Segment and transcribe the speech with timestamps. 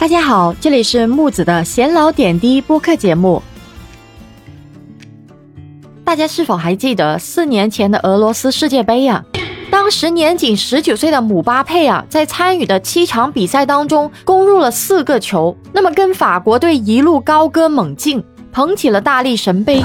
[0.00, 3.42] 大家好，这里是木子的闲聊点滴播客节目。
[6.02, 9.22] 大家是否还记得四年前的俄罗斯世界杯呀？
[9.70, 19.84] 当时年仅十九岁的姆巴佩啊，在参与的七场比赛当中攻入了四个球，那么跟法国队一路高歌猛进，捧起了大力神杯。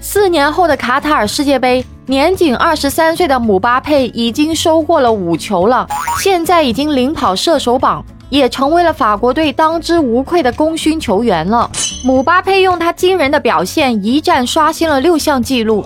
[0.00, 5.84] 四年后的卡塔尔世界杯，年仅二十三岁的姆巴佩已经收获了五球了，
[6.22, 8.04] 现在已经领跑射手榜。
[8.34, 11.70] 也成为了法国队当之无愧的功勋球员了。
[12.04, 15.84] 姆巴佩用他惊人的表现，一战刷新了六项纪录。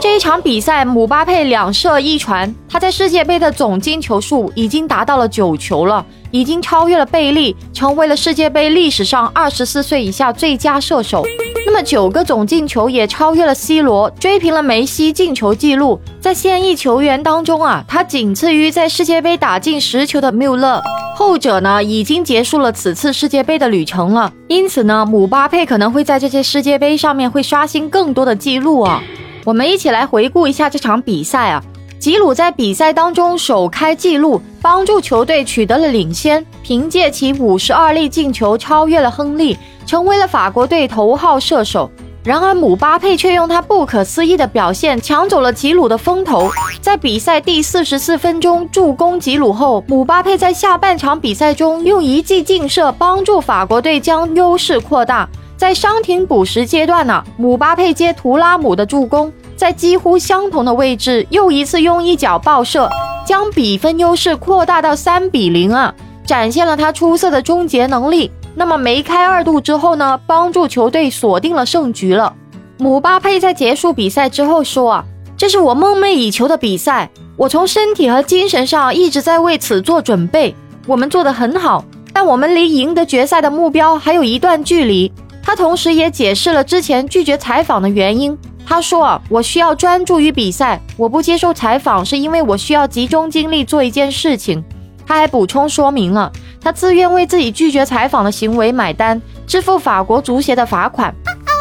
[0.00, 11.22] 这一场比赛，姆巴佩两射一传，他在世界杯的总进球数已经达到了九球了，已经超越了贝利，成为了世界杯历史上二十四岁以下最佳射手。
[11.66, 16.00] 那么九个总进球也超越了 C 罗，追平了梅西进球纪录。
[16.18, 20.82] 在现役球员当中啊，他仅次于在世界杯打进十球的缪勒。
[21.14, 29.02] 后者呢，已经结束了此次世界杯的旅程了，因此呢，姆巴佩可能会在这些世界杯上面会刷新更多的记录啊。
[29.44, 31.62] 我们一起来回顾一下这场比赛啊。
[31.98, 41.88] 吉鲁在比赛当中首开纪录，帮助球队取得了领先，凭借其五十二粒进球超越了亨利，成为了法国队头号射手。
[42.24, 46.48] 然而，姆巴佩却用他不可思议的表现抢走了吉鲁的风头。
[46.80, 55.28] 在比赛第四十四分钟助攻吉鲁后，姆巴佩在下半场比赛中用一记劲射帮助法国队将优势扩大。
[55.56, 62.88] 在伤停补时阶段呢，姆巴佩接图拉姆的助攻，在几乎相同的位置又一次用一脚爆射，
[63.26, 65.92] 将比分优势扩大到三比零啊，
[66.24, 68.30] 展现了他出色的终结能力。
[68.54, 70.20] 那么梅开二度之后呢？
[70.26, 72.34] 帮助球队锁定了胜局了。
[72.78, 75.04] 姆巴佩在结束比赛之后说：“啊，
[75.36, 80.54] 这是我梦寐以求的比赛，我从身体和精神上一直在为此做准备。
[80.86, 85.10] 我们做得很好，但我们离赢得决赛的目标还有一段距离。”
[85.42, 88.36] 他同时也解释了之前拒绝采访的原因。
[88.66, 94.62] 他说：“啊，我需要专注于比赛，我不接受采访是因为我需要集中精力做一件事情。”
[95.06, 96.30] 他还补充说明了。
[96.60, 101.14] 他自愿为自己拒绝采访的行为买单，支付法国足协的罚款。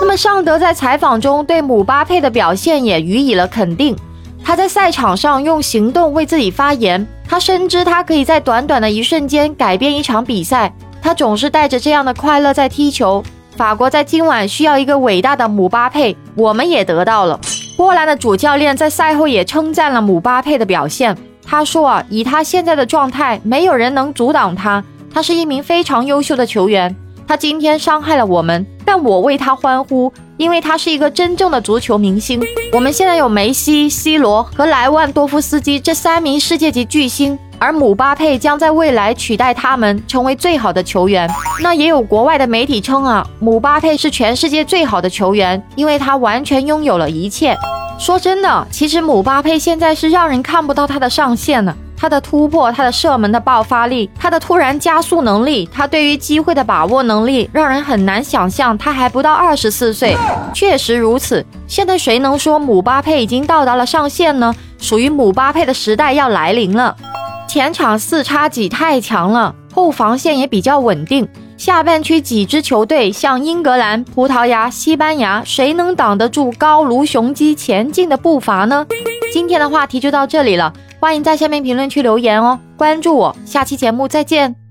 [0.00, 3.96] 那么尚德在采访中对姆巴佩的表现也予以了肯定。
[4.44, 10.72] 他在赛场上用行动为自己发言，他深知他可以在短短的一瞬间改变一场比赛。
[11.02, 13.22] 他总是带着这样的快乐在踢球。
[13.56, 17.38] 法国在今晚需要一个伟大的姆巴佩，我们也得到了。
[17.76, 21.16] 波兰的主教练在赛后也称赞了姆巴佩的表现。
[21.50, 24.84] 他说啊，以他现在的状态，没有人能阻挡他。
[25.10, 26.94] 他是一名非常优秀的球员。
[27.26, 32.42] 他今天伤害了我们，但我为他欢呼，因为他是一个真正的足球明星。
[32.74, 41.26] 我们现在有梅西、C 罗和莱万多夫斯基这三名世界级巨星，而姆巴佩将在未来取代他们，成为最好的球员。
[41.62, 47.56] 那也有国外的媒体称啊，姆巴佩是全世界最好的球员，因为他完全拥有了一切。
[47.98, 51.76] 说真的，其实姆巴佩现在是让人看不到他的上限了。
[51.96, 60.16] 他的突破，他的射门的爆发力，他的突然加速能力，他对于机会的把握能力，让人很难想象他还不到二十四岁。
[60.54, 61.44] 确实如此。
[61.66, 64.54] 现在谁能说姆巴佩已经到达了上限呢？
[64.78, 66.96] 属于姆巴佩的时代要来临了。
[67.48, 71.28] 前场四叉戟太强了，后防线也比较稳定。
[71.58, 78.86] 下半区几支球队，像英格兰、葡萄牙、西班牙，谁能挡得住高卢雄鸡前进的步伐呢？
[79.32, 84.67] 今天的话题就到这里了，欢迎在下面评论区留言哦，关注我，下期节目再见。